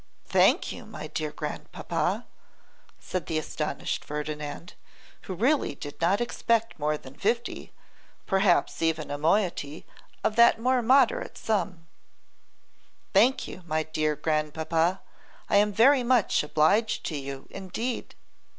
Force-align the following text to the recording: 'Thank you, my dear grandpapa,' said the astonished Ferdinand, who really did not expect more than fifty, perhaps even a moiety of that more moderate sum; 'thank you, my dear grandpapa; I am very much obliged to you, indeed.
'Thank 0.25 0.71
you, 0.71 0.83
my 0.83 1.05
dear 1.05 1.29
grandpapa,' 1.31 2.25
said 2.99 3.27
the 3.27 3.37
astonished 3.37 4.03
Ferdinand, 4.03 4.73
who 5.29 5.35
really 5.35 5.75
did 5.75 6.01
not 6.01 6.19
expect 6.19 6.79
more 6.79 6.97
than 6.97 7.13
fifty, 7.13 7.71
perhaps 8.25 8.81
even 8.81 9.11
a 9.11 9.17
moiety 9.19 9.85
of 10.23 10.35
that 10.37 10.59
more 10.59 10.81
moderate 10.81 11.37
sum; 11.37 11.85
'thank 13.13 13.47
you, 13.47 13.61
my 13.67 13.83
dear 13.83 14.15
grandpapa; 14.15 15.01
I 15.51 15.57
am 15.57 15.71
very 15.71 16.01
much 16.01 16.41
obliged 16.41 17.03
to 17.03 17.15
you, 17.15 17.45
indeed. 17.51 18.15